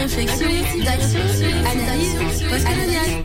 [0.00, 0.48] réflexion,
[0.82, 1.20] d'action,
[1.70, 3.24] analyse, postcoloniale.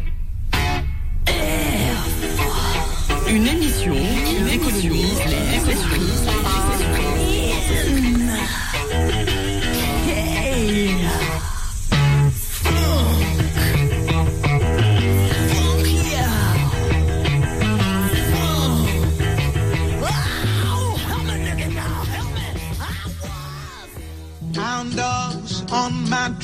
[3.29, 3.95] Une émission
[4.25, 6.45] qui décolonise les esprits.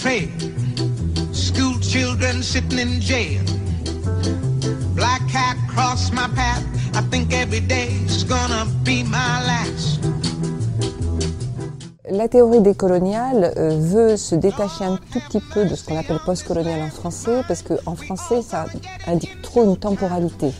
[0.01, 0.27] Trail.
[1.31, 3.43] School children sitting in jail.
[4.95, 6.63] Black cat cross my path.
[6.95, 9.99] I think every day's gonna be my last.
[12.09, 16.19] La théorie décoloniale euh, veut se détacher un tout petit peu de ce qu'on appelle
[16.25, 18.65] postcolonial en français, parce qu'en français, ça
[19.07, 20.51] indique trop une temporalité.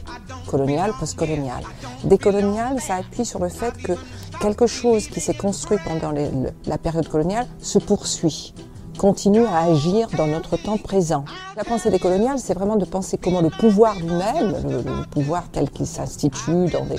[0.48, 1.64] Colonial, postcolonial.
[2.04, 3.94] Décolonial, ça appuie sur le fait que
[4.40, 6.14] quelque chose qui s'est construit pendant
[6.66, 8.54] la période coloniale se poursuit,
[9.02, 11.26] continue à agir dans notre temps présent.
[11.58, 15.88] La pensée décoloniale, c'est vraiment de penser comment le pouvoir lui-même, le, pouvoir tel qu'il
[15.88, 16.98] s'institue dans des,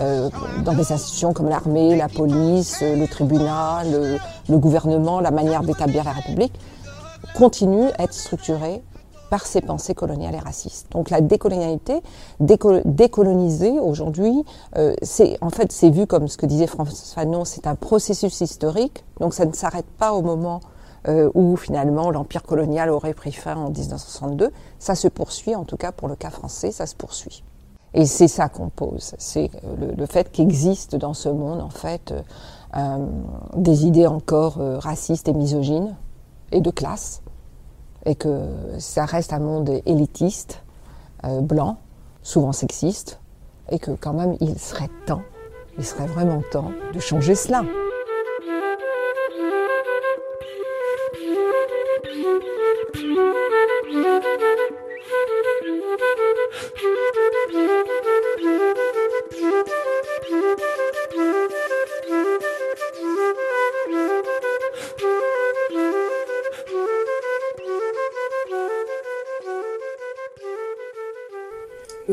[0.00, 0.30] euh,
[0.64, 4.16] dans des institutions comme l'armée, la police, euh, le tribunal, le,
[4.48, 6.54] le gouvernement, la manière d'établir la République,
[7.36, 8.82] continue à être structuré
[9.28, 10.86] par ces pensées coloniales et racistes.
[10.92, 12.00] Donc la décolonialité,
[12.40, 14.42] déco- décoloniser aujourd'hui,
[14.78, 18.40] euh, c'est en fait c'est vu comme ce que disait François Fanon, c'est un processus
[18.40, 19.04] historique.
[19.20, 20.60] Donc ça ne s'arrête pas au moment
[21.08, 24.50] euh, où finalement l'empire colonial aurait pris fin en 1962.
[24.78, 27.42] Ça se poursuit, en tout cas pour le cas français, ça se poursuit.
[27.94, 31.68] Et c'est ça qu'on pose, c'est euh, le, le fait qu'existe dans ce monde en
[31.68, 32.22] fait euh,
[32.76, 33.06] euh,
[33.54, 35.94] des idées encore euh, racistes et misogynes
[36.52, 37.20] et de classe,
[38.06, 38.46] et que
[38.78, 40.62] ça reste un monde élitiste,
[41.42, 41.76] blanc,
[42.22, 43.20] souvent sexiste,
[43.70, 45.22] et que quand même il serait temps,
[45.78, 47.62] il serait vraiment temps de changer cela.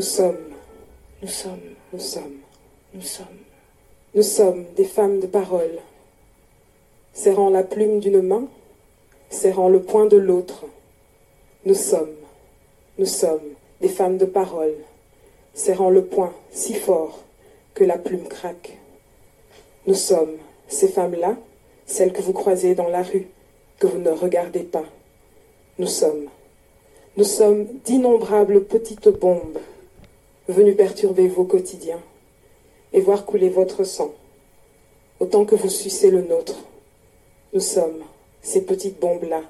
[0.00, 0.38] Nous sommes,
[1.20, 1.60] nous sommes,
[1.92, 2.38] nous sommes,
[2.94, 3.26] nous sommes.
[4.14, 5.78] Nous sommes des femmes de parole,
[7.12, 8.48] serrant la plume d'une main,
[9.28, 10.64] serrant le poing de l'autre.
[11.66, 12.14] Nous sommes,
[12.96, 13.44] nous sommes
[13.82, 14.72] des femmes de parole,
[15.52, 17.18] serrant le poing si fort
[17.74, 18.78] que la plume craque.
[19.86, 21.36] Nous sommes ces femmes-là,
[21.84, 23.28] celles que vous croisez dans la rue,
[23.78, 24.86] que vous ne regardez pas.
[25.78, 26.24] Nous sommes,
[27.18, 29.58] nous sommes d'innombrables petites bombes
[30.50, 32.00] venues perturber vos quotidiens
[32.92, 34.12] et voir couler votre sang,
[35.20, 36.56] autant que vous sucez le nôtre.
[37.52, 38.02] Nous sommes
[38.42, 39.42] ces petites bombes-là.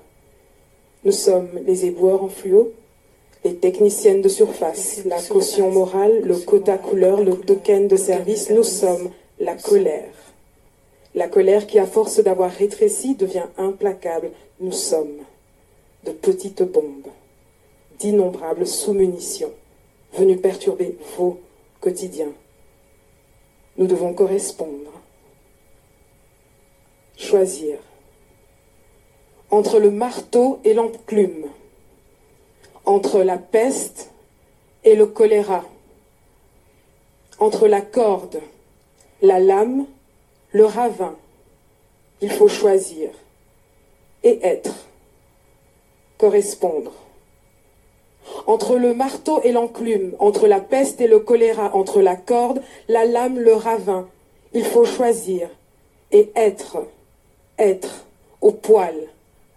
[1.04, 2.72] Nous sommes les éboueurs en fluo,
[3.44, 8.50] les techniciennes de surface, la caution morale, le quota couleur, le token de service.
[8.50, 10.12] Nous sommes la colère.
[11.14, 14.30] La colère qui, à force d'avoir rétréci, devient implacable.
[14.60, 15.18] Nous sommes
[16.04, 17.08] de petites bombes,
[17.98, 19.52] d'innombrables sous-munitions,
[20.12, 21.40] venues perturber vos
[21.80, 22.32] quotidiens.
[23.76, 24.90] Nous devons correspondre,
[27.16, 27.78] choisir
[29.50, 31.46] entre le marteau et l'enclume,
[32.84, 34.10] entre la peste
[34.84, 35.64] et le choléra,
[37.38, 38.40] entre la corde,
[39.22, 39.86] la lame,
[40.52, 41.16] le ravin.
[42.20, 43.10] Il faut choisir
[44.22, 44.74] et être,
[46.18, 46.92] correspondre.
[48.46, 53.04] Entre le marteau et l'enclume, entre la peste et le choléra, entre la corde, la
[53.04, 54.08] lame, le ravin,
[54.52, 55.48] il faut choisir
[56.12, 56.78] et être,
[57.58, 58.06] être,
[58.40, 58.94] au poil,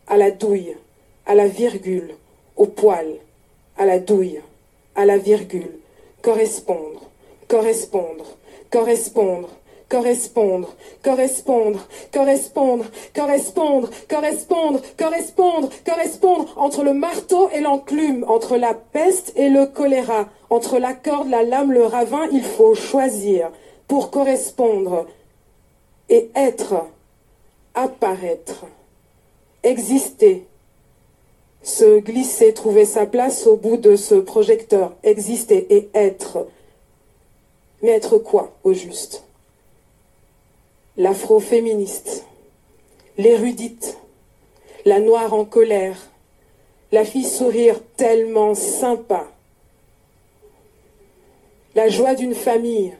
[0.07, 0.75] à la douille,
[1.25, 2.15] à la virgule,
[2.55, 3.07] au poil,
[3.77, 4.41] à la douille,
[4.95, 5.79] à la virgule,
[6.21, 7.01] correspondre,
[7.47, 8.25] correspondre,
[8.69, 9.49] correspondre,
[9.93, 10.73] correspondre,
[11.03, 19.49] correspondre, correspondre, correspondre, correspondre, correspondre, correspondre entre le marteau et l'enclume, entre la peste et
[19.49, 23.51] le choléra, entre la corde, la lame, le ravin, il faut choisir
[23.87, 25.05] pour correspondre
[26.09, 26.73] et être,
[27.75, 28.65] apparaître,
[29.61, 30.47] exister,
[31.61, 36.47] se glisser, trouver sa place au bout de ce projecteur, exister et être.
[37.83, 39.23] Mais être quoi au juste?
[40.95, 42.23] L'afro-féministe,
[43.17, 43.97] l'érudite,
[44.85, 45.97] la noire en colère,
[46.91, 49.25] la fille sourire tellement sympa,
[51.73, 52.93] la joie d'une famille,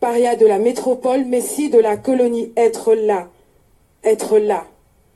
[0.00, 3.28] paria de la métropole, messie de la colonie, être là,
[4.04, 4.66] être là,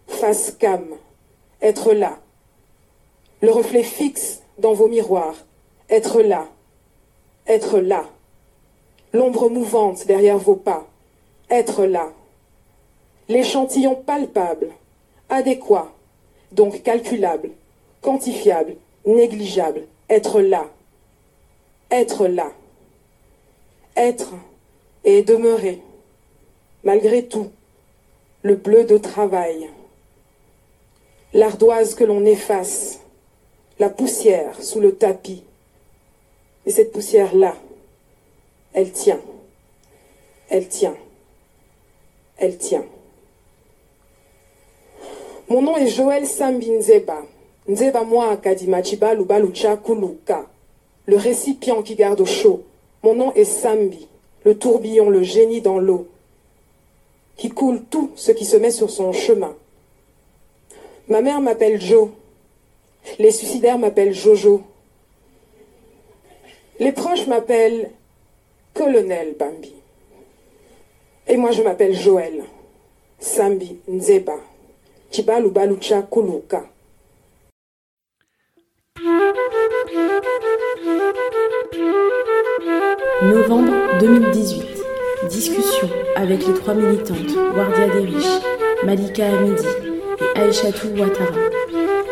[0.06, 0.84] face cam,
[1.62, 2.19] être là.
[3.40, 5.37] Le reflet fixe dans vos miroirs,
[5.88, 6.46] être là,
[7.46, 8.04] être là.
[9.14, 10.87] L'ombre mouvante derrière vos pas,
[11.50, 12.12] être là.
[13.28, 14.70] L'échantillon palpable,
[15.28, 15.93] adéquat,
[16.52, 17.50] donc calculable,
[18.00, 20.66] quantifiable, négligeable, être là,
[21.90, 22.52] être là,
[23.96, 24.32] être
[25.04, 25.81] et demeurer,
[26.84, 27.50] malgré tout,
[28.43, 29.69] le bleu de travail,
[31.32, 33.00] l'ardoise que l'on efface,
[33.78, 35.43] la poussière sous le tapis.
[36.64, 37.56] Et cette poussière-là,
[38.72, 39.20] elle tient,
[40.48, 40.96] elle tient,
[42.38, 42.84] elle tient.
[45.48, 47.22] Mon nom est Joël Sambi Nzeba.
[47.68, 50.46] Nzeba moi Kadimachiba Lubalucha Kuluka.
[51.06, 52.64] Le récipient qui garde au chaud.
[53.02, 54.08] Mon nom est Sambi,
[54.44, 56.08] le tourbillon, le génie dans l'eau,
[57.36, 59.54] qui coule tout ce qui se met sur son chemin.
[61.06, 62.08] Ma mère m'appelle Joe.
[63.20, 64.62] Les suicidaires m'appellent Jojo.
[66.80, 67.92] Les proches m'appellent
[68.74, 69.75] Colonel Bambi.
[71.28, 72.44] Et moi je m'appelle Joël.
[73.19, 74.34] Sambi Nzeba.
[75.11, 76.64] Chibalu Balucha Kuluka.
[83.23, 84.62] Novembre 2018.
[85.28, 88.43] Discussion avec les trois militantes Wardia Deriche,
[88.84, 89.64] Malika Hamidi
[90.37, 91.32] et Aïchatou Ouattara.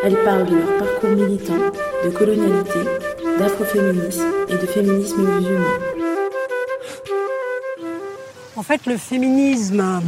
[0.03, 1.71] Elles parlent de leur parcours militant,
[2.05, 2.81] de colonialité,
[3.39, 5.94] d'afroféminisme et de féminisme musulman.
[8.65, 10.01] En fait, le féminisme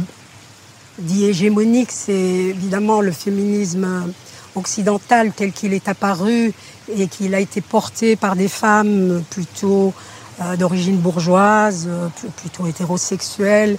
[0.97, 4.11] dit hégémonique, c'est évidemment le féminisme
[4.55, 6.51] occidental tel qu'il est apparu
[6.91, 9.93] et qu'il a été porté par des femmes plutôt
[10.41, 12.07] euh, d'origine bourgeoise, euh,
[12.37, 13.77] plutôt hétérosexuelle,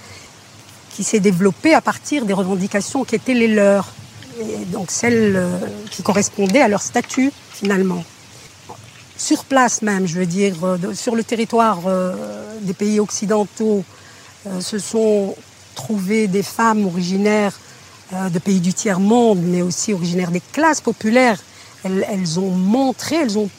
[0.91, 3.89] qui s'est développé à partir des revendications qui étaient les leurs,
[4.39, 5.57] et donc celles euh,
[5.91, 8.05] qui correspondaient à leur statut finalement.
[9.17, 10.55] Sur place même, je veux dire,
[10.93, 11.79] sur le territoire
[12.61, 13.83] des pays occidentaux,
[14.61, 15.35] se sont
[15.75, 17.59] trouvées des femmes originaires
[18.11, 21.39] de pays du tiers-monde, mais aussi originaires des classes populaires.
[21.83, 23.49] Elles, ont montré, elles ont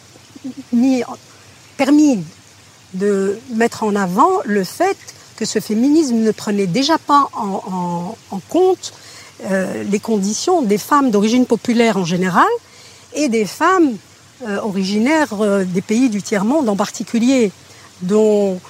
[0.72, 1.02] mis,
[1.76, 2.22] permis
[2.94, 4.96] de mettre en avant le fait
[5.36, 8.14] que ce féminisme ne prenait déjà pas en,
[8.50, 8.92] compte
[9.50, 12.52] euh, les conditions des femmes d'origine populaire en général
[13.14, 13.96] et des femmes
[14.46, 17.52] euh, originaires euh, des pays du tiers-monde en particulier,
[18.02, 18.60] dont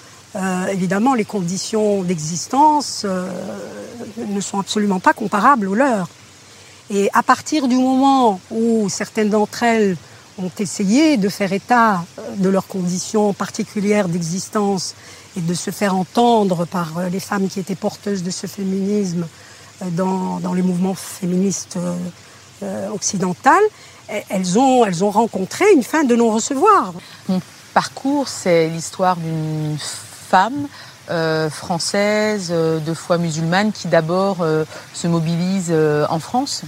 [0.71, 3.05] évidemment les conditions d'existence
[4.17, 6.09] ne sont absolument pas comparables aux leurs.
[6.91, 9.97] Et à partir du moment où certaines d'entre elles
[10.39, 12.05] ont essayé de faire état
[12.37, 14.95] de leurs conditions particulières d'existence
[15.37, 19.27] et de se faire entendre par euh, les femmes qui étaient porteuses de ce féminisme
[19.83, 21.79] euh, dans, dans les mouvements féministes
[22.63, 23.51] euh, occidentaux,
[24.29, 26.93] elles ont, elles ont rencontré une fin de non-recevoir.
[27.29, 27.41] Mon
[27.73, 29.79] parcours, c'est l'histoire d'une
[30.31, 30.69] femme
[31.51, 34.47] française de foi musulmane qui d'abord
[34.95, 35.75] se mobilise
[36.09, 36.63] en France.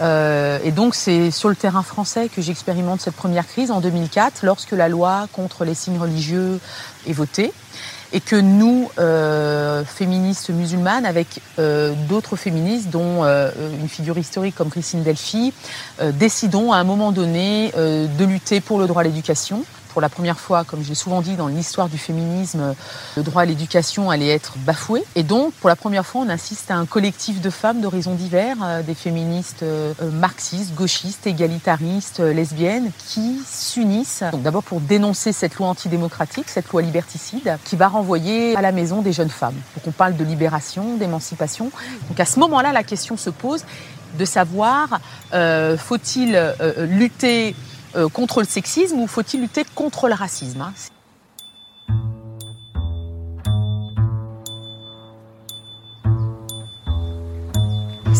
[0.00, 4.44] Euh, et donc c'est sur le terrain français que j'expérimente cette première crise en 2004,
[4.44, 6.58] lorsque la loi contre les signes religieux
[7.06, 7.52] est votée
[8.12, 14.70] et que nous, euh, féministes musulmanes, avec euh, d'autres féministes, dont une figure historique comme
[14.70, 15.52] Christine Delphi,
[16.14, 20.38] décidons à un moment donné de lutter pour le droit à l'éducation, pour la première
[20.38, 22.74] fois, comme j'ai souvent dit dans l'histoire du féminisme,
[23.16, 25.04] le droit à l'éducation allait être bafoué.
[25.16, 28.56] Et donc, pour la première fois, on assiste à un collectif de femmes d'horizons divers,
[28.62, 34.24] euh, des féministes euh, marxistes, gauchistes, égalitaristes, euh, lesbiennes, qui s'unissent.
[34.34, 39.02] d'abord pour dénoncer cette loi antidémocratique, cette loi liberticide, qui va renvoyer à la maison
[39.02, 39.56] des jeunes femmes.
[39.76, 41.70] Donc on parle de libération, d'émancipation.
[42.08, 43.64] Donc à ce moment-là, la question se pose
[44.18, 45.00] de savoir
[45.78, 47.54] faut-il lutter
[47.96, 50.72] euh, contre le sexisme ou faut-il lutter contre le racisme hein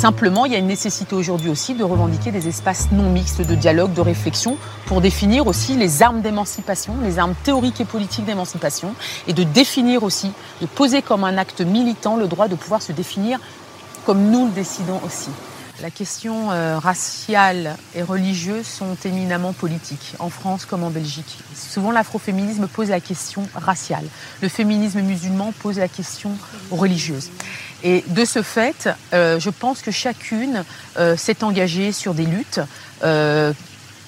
[0.00, 3.55] Simplement, il y a une nécessité aujourd'hui aussi de revendiquer des espaces non mixtes de
[3.55, 8.95] dialogue, de réflexion, pour définir aussi les armes d'émancipation, les armes théoriques et politiques d'émancipation,
[9.27, 12.93] et de définir aussi, de poser comme un acte militant le droit de pouvoir se
[12.93, 13.41] définir
[14.07, 15.29] comme nous le décidons aussi.
[15.83, 21.39] La question euh, raciale et religieuse sont éminemment politiques, en France comme en Belgique.
[21.55, 24.05] Souvent, l'afroféminisme pose la question raciale.
[24.43, 26.37] Le féminisme musulman pose la question
[26.71, 27.31] religieuse.
[27.83, 30.65] Et de ce fait, euh, je pense que chacune
[30.99, 32.61] euh, s'est engagée sur des luttes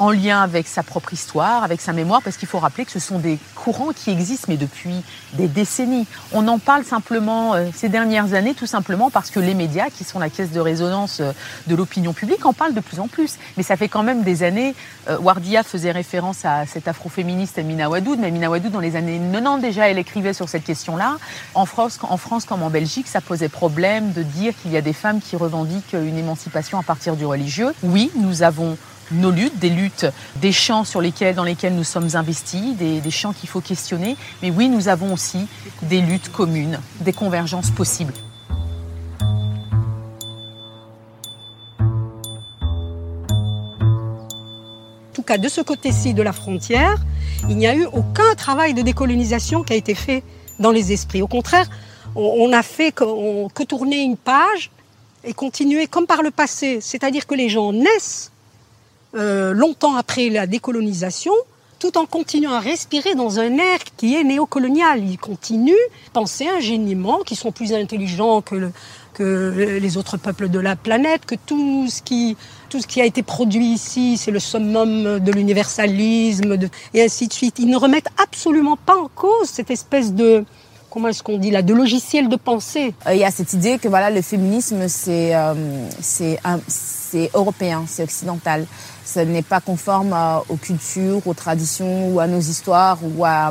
[0.03, 2.99] en lien avec sa propre histoire, avec sa mémoire, parce qu'il faut rappeler que ce
[2.99, 5.05] sont des courants qui existent, mais depuis
[5.35, 6.09] des décennies.
[6.33, 10.03] On en parle simplement euh, ces dernières années, tout simplement parce que les médias, qui
[10.03, 11.31] sont la caisse de résonance euh,
[11.69, 13.37] de l'opinion publique, en parlent de plus en plus.
[13.57, 14.75] Mais ça fait quand même des années.
[15.09, 19.21] Euh, Wardia faisait référence à cette afroféministe Amina Wadoud, mais Amina Wadoud, dans les années
[19.33, 21.19] 90 déjà, elle écrivait sur cette question-là.
[21.55, 24.81] En France, en France comme en Belgique, ça posait problème de dire qu'il y a
[24.81, 27.73] des femmes qui revendiquent une émancipation à partir du religieux.
[27.85, 28.77] Oui, nous avons
[29.13, 33.33] nos luttes, des luttes, des champs sur lesquels, dans lesquels nous sommes investis, des, champs
[33.33, 34.17] qu'il faut questionner.
[34.43, 35.47] Mais oui, nous avons aussi
[35.83, 38.15] des luttes communes, des convergences possibles.
[45.11, 46.97] En tout cas, de ce côté-ci de la frontière,
[47.49, 50.23] il n'y a eu aucun travail de décolonisation qui a été fait
[50.59, 51.23] dans les esprits.
[51.23, 51.69] Au contraire,
[52.15, 54.71] on n'a fait que, on, que tourner une page
[55.25, 56.81] et continuer comme par le passé.
[56.81, 58.32] C'est-à-dire que les gens naissent
[59.15, 61.33] euh, longtemps après la décolonisation,
[61.79, 65.05] tout en continuant à respirer dans un air qui est néocolonial.
[65.05, 65.73] Ils continuent
[66.07, 68.73] à penser ingénument qu'ils sont plus intelligents que, le,
[69.15, 72.37] que, les autres peuples de la planète, que tout ce qui,
[73.01, 76.57] a été produit ici, c'est le summum de l'universalisme,
[76.95, 77.59] et ainsi de suite.
[77.59, 80.45] Ils ne remettent absolument pas en cause cette espèce de,
[80.89, 82.95] comment est-ce qu'on dit là, de logiciel de pensée.
[83.11, 85.55] Il y a cette idée que voilà, le féminisme, c'est euh,
[86.01, 86.39] c'est
[87.35, 88.67] européen, c'est occidental.
[89.05, 93.51] Ce n'est pas conforme à, aux cultures, aux traditions ou à nos histoires ou à,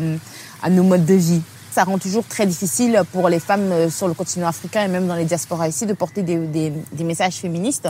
[0.62, 1.42] à nos modes de vie.
[1.72, 5.16] Ça rend toujours très difficile pour les femmes sur le continent africain et même dans
[5.16, 7.88] les diasporas ici de porter des messages féministes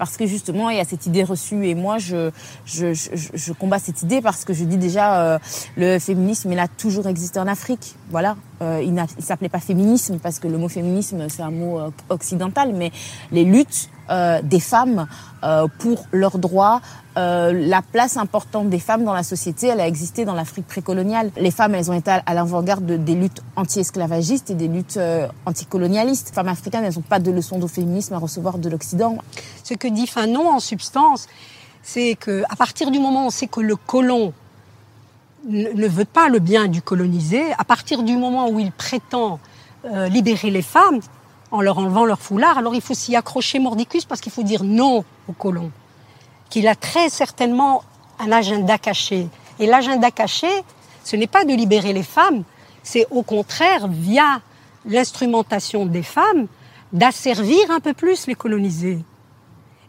[0.00, 2.30] parce que justement il y a cette idée reçue et moi je
[2.64, 5.38] je, je, je combats cette idée parce que je dis déjà euh,
[5.76, 7.96] le féminisme il a toujours existé en Afrique.
[8.10, 8.36] Voilà.
[8.62, 11.90] Euh, il ne s'appelait pas féminisme parce que le mot féminisme c'est un mot euh,
[12.08, 12.92] occidental mais
[13.30, 15.06] les luttes euh, des femmes
[15.44, 16.80] euh, pour leurs droits
[17.16, 21.32] euh, la place importante des femmes dans la société elle a existé dans l'Afrique précoloniale.
[21.36, 25.26] Les femmes elles ont été à l'avant-garde de, des luttes anti-esclavagistes et des luttes euh,
[25.44, 26.28] anticolonialistes.
[26.28, 29.16] Les femmes africaines elles n'ont pas de leçons de féminisme à recevoir de l'Occident
[29.90, 31.28] dit Fanon en substance,
[31.82, 34.32] c'est que à partir du moment où on sait que le colon
[35.48, 39.40] ne veut pas le bien du colonisé, à partir du moment où il prétend
[39.86, 41.00] euh, libérer les femmes
[41.50, 44.62] en leur enlevant leur foulard, alors il faut s'y accrocher mordicus parce qu'il faut dire
[44.62, 45.70] non au colon,
[46.50, 47.82] qu'il a très certainement
[48.18, 49.28] un agenda caché.
[49.58, 50.50] Et l'agenda caché,
[51.04, 52.44] ce n'est pas de libérer les femmes,
[52.82, 54.40] c'est au contraire, via
[54.86, 56.46] l'instrumentation des femmes,
[56.92, 58.98] d'asservir un peu plus les colonisés.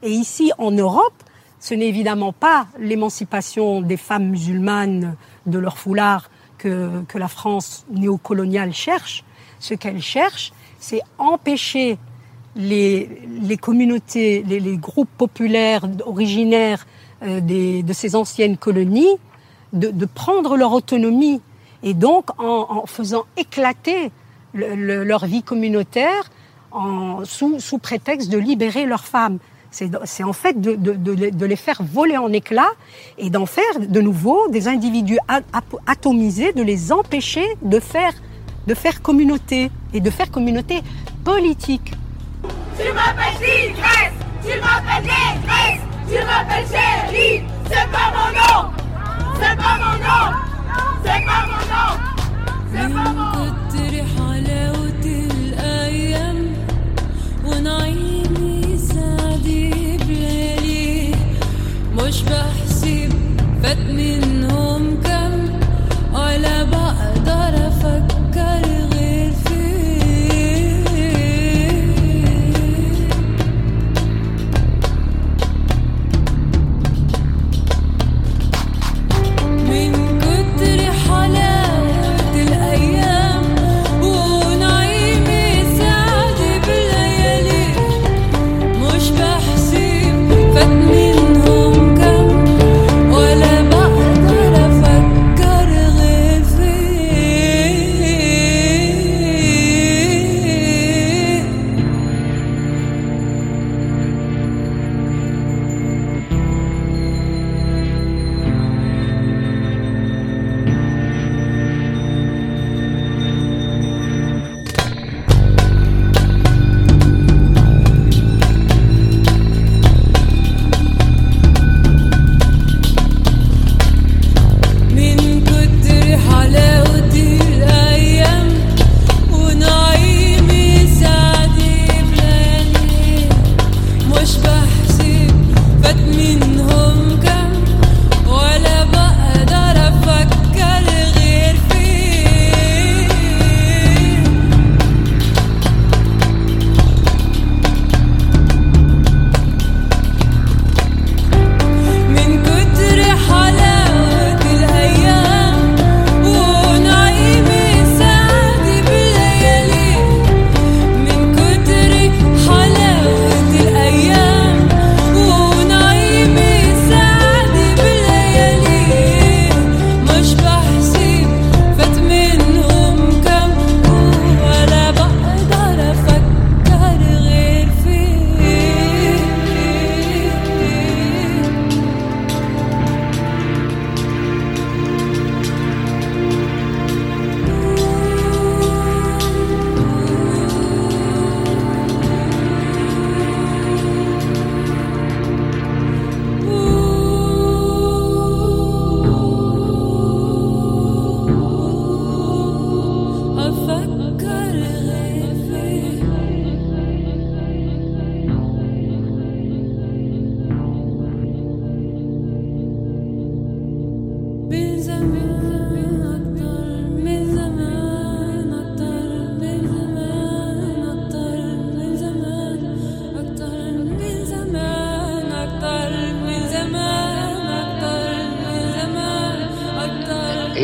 [0.03, 1.13] Et ici, en Europe,
[1.59, 5.15] ce n'est évidemment pas l'émancipation des femmes musulmanes
[5.45, 9.23] de leur foulard que, que la France néocoloniale cherche.
[9.59, 11.99] Ce qu'elle cherche, c'est empêcher
[12.55, 16.85] les, les communautés, les, les, groupes populaires originaires
[17.23, 19.17] euh, des, de ces anciennes colonies
[19.73, 21.41] de, de, prendre leur autonomie
[21.83, 24.11] et donc en, en faisant éclater
[24.53, 26.29] le, le, leur vie communautaire
[26.71, 29.37] en, sous, sous prétexte de libérer leurs femmes.
[29.71, 32.73] C'est en fait de, de, de, de les faire voler en éclats
[33.17, 35.17] et d'en faire de nouveau des individus
[35.87, 38.11] atomisés, de les empêcher de faire,
[38.67, 40.81] de faire communauté et de faire communauté
[41.23, 41.93] politique.
[42.77, 44.13] Tu m'appelles Tigresse,
[44.43, 48.69] tu m'appelles Négresse, tu m'appelles Chérie, c'est pas mon nom,
[49.39, 50.37] c'est pas mon nom,
[51.03, 51.91] c'est pas mon nom,
[52.73, 53.31] c'est pas mon nom.
[62.10, 63.12] مش بحسب
[63.62, 64.39] فات منهم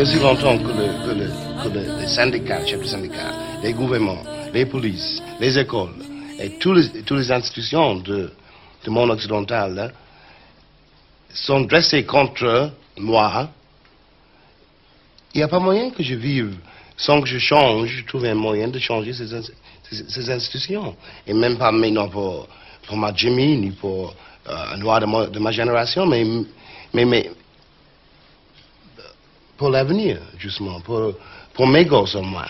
[0.08, 1.28] aussi longtemps que, le, que, le,
[1.64, 4.24] que le, les syndicats, chefs de syndicats, les gouvernements,
[4.54, 5.96] les polices, les écoles
[6.40, 8.32] et toutes les, toutes les institutions de,
[8.84, 9.92] du monde occidental hein,
[11.34, 13.50] sont dressés contre moi,
[15.34, 16.56] il n'y a pas moyen que je vive
[16.96, 19.28] sans que je change, je trouve un moyen de changer ces,
[19.92, 20.96] ces- institutions.
[21.28, 22.48] Et même pas maintenant pour,
[22.88, 24.16] pour ma Jimmy, ni pour
[24.48, 26.26] euh, un noir de ma, de ma génération, mais,
[26.94, 27.30] mais
[29.58, 31.14] pour l'avenir, justement, pour,
[31.54, 32.46] pour mes gosses au moins.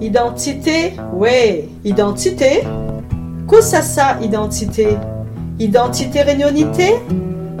[0.00, 2.62] Identité, ouais, identité.
[3.60, 4.98] Ça ça, identité
[5.58, 6.96] Identité réunionité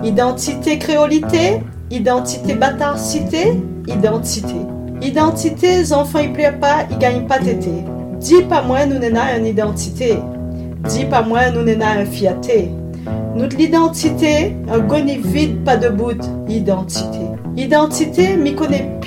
[0.02, 3.54] Identité créolité Identité bâtardcité
[3.88, 4.54] Identité.
[5.02, 7.70] Identité, enfants ils pleurent pas, ils gagnent pas tété.
[8.18, 10.16] Dis pas moi nous n'avons une identité.
[10.88, 12.70] Dis pas moi nous n'avons un fiaté.
[13.36, 17.26] Notre l'identité, un goni vide, pas de bout, identité.
[17.56, 18.98] Identité, m'y connaît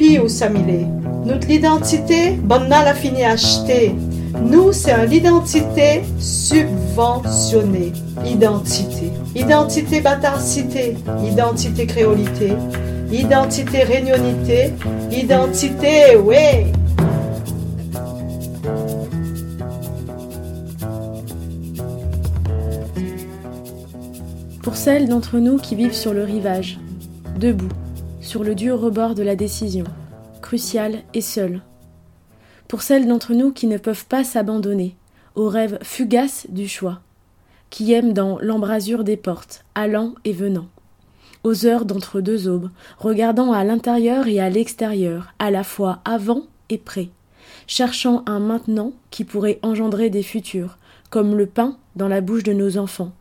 [0.50, 0.88] m'y est.
[1.26, 2.40] Notre l'identité,
[2.84, 3.96] la fini acheter.
[4.42, 7.92] Nous, c'est un l'identité subventionnée.
[8.26, 9.12] Identité.
[9.36, 10.96] Identité bâtardcité.
[11.24, 12.54] Identité créolité.
[13.12, 14.74] Identité réunionité.
[15.12, 16.72] Identité, ouais.
[24.64, 26.80] Pour celles d'entre nous qui vivent sur le rivage,
[27.40, 27.70] debout,
[28.22, 29.86] sur le dur rebord de la décision,
[30.42, 31.62] cruciale et seule.
[32.70, 34.96] Pour celles d'entre nous qui ne peuvent pas s'abandonner
[35.34, 37.00] au rêve fugace du choix,
[37.72, 40.68] qui aiment dans l'embrasure des portes, allant et venant,
[41.44, 46.44] aux heures d'entre deux aubes, regardant à l'intérieur et à l'extérieur, à la fois avant
[46.70, 47.10] et près,
[47.66, 50.78] cherchant un maintenant qui pourrait engendrer des futurs,
[51.10, 53.14] comme le pain dans la bouche de nos enfants,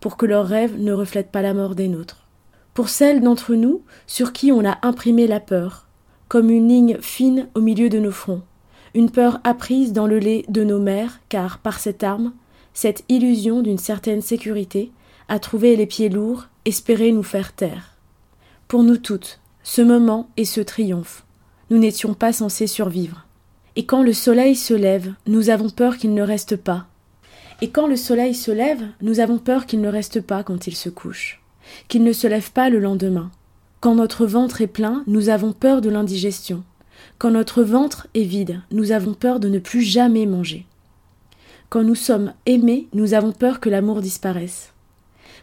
[0.00, 2.26] pour que leurs rêves ne reflètent pas la mort des nôtres.
[2.74, 5.86] Pour celles d'entre nous sur qui on a imprimé la peur,
[6.28, 8.42] comme une ligne fine au milieu de nos fronts,
[8.94, 12.32] une peur apprise dans le lait de nos mères, car par cette arme,
[12.74, 14.92] cette illusion d'une certaine sécurité,
[15.28, 17.96] a trouvé les pieds lourds, espéré nous faire taire.
[18.68, 21.24] Pour nous toutes, ce moment et ce triomphe,
[21.70, 23.26] nous n'étions pas censés survivre.
[23.76, 26.86] Et quand le soleil se lève, nous avons peur qu'il ne reste pas.
[27.62, 30.76] Et quand le soleil se lève, nous avons peur qu'il ne reste pas quand il
[30.76, 31.40] se couche,
[31.88, 33.30] qu'il ne se lève pas le lendemain.
[33.80, 36.64] Quand notre ventre est plein, nous avons peur de l'indigestion.
[37.22, 40.66] Quand notre ventre est vide, nous avons peur de ne plus jamais manger.
[41.68, 44.72] Quand nous sommes aimés, nous avons peur que l'amour disparaisse.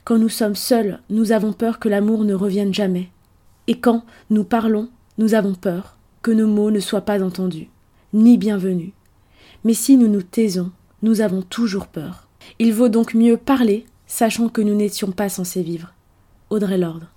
[0.04, 3.08] Quand nous sommes seuls, nous avons peur que l'amour ne revienne jamais.
[3.68, 7.70] Et quand nous parlons, nous avons peur que nos mots ne soient pas entendus,
[8.12, 8.92] ni bienvenus.
[9.64, 12.28] Mais si nous nous taisons, nous avons toujours peur.
[12.60, 15.94] Il vaut donc mieux parler, sachant que nous n'étions pas censés vivre.
[16.50, 17.08] Audrey Lorde.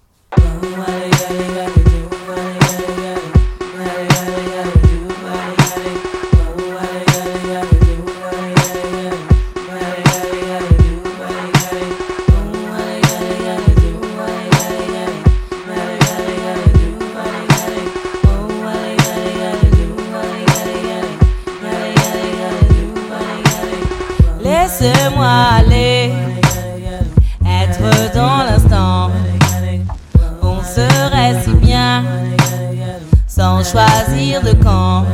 [33.63, 35.05] Choisir de camp?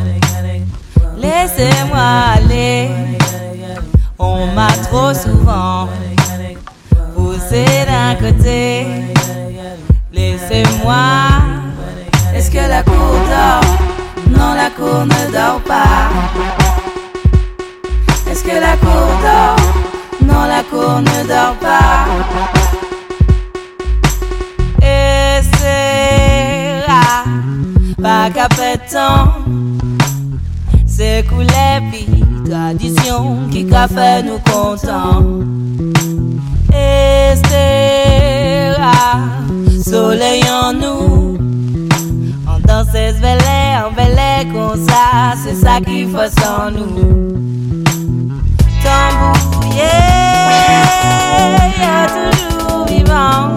[1.16, 2.90] Laissez-moi aller,
[4.18, 5.88] on m'a trop souvent
[7.14, 8.86] poussé d'un côté.
[10.12, 10.96] Laissez-moi,
[12.34, 13.76] est-ce que la cour dort?
[14.30, 16.08] Non, la cour ne dort pas.
[18.30, 19.56] Est-ce que la cour dort?
[20.22, 22.57] Non, la cour ne dort pas.
[28.00, 29.32] Pas qu'à temps.
[30.86, 32.06] C'est coulé, puis
[32.48, 35.22] tradition qui qu'a fait nous contents.
[36.72, 39.18] Et c'est là,
[39.84, 41.38] soleil en nous.
[42.46, 47.28] On danse ce velay, en velay comme ça, c'est ça qui fait sans nous
[48.82, 49.94] tambouillé,
[51.80, 53.54] y'a toujours vivant.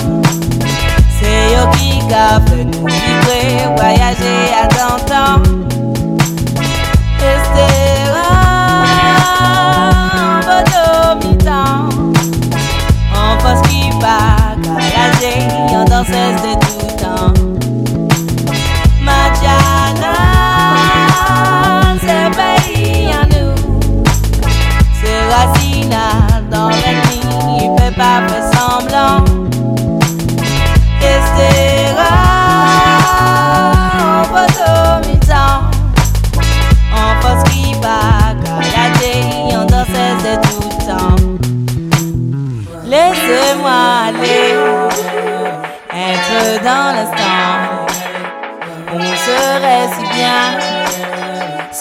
[1.19, 2.50] C'est yo qui a fait
[3.91, 4.60] voyager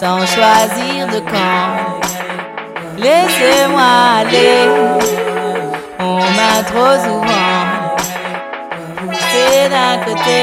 [0.00, 2.00] sans choisir de camp.
[2.96, 4.66] Laissez-moi aller,
[5.98, 7.60] on m'a trop souvent
[8.96, 10.40] poussé d'un côté.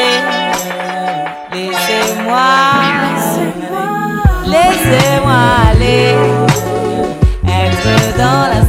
[1.54, 2.50] Laissez-moi,
[4.46, 5.42] laissez-moi
[5.72, 6.14] aller,
[7.48, 8.67] être dans la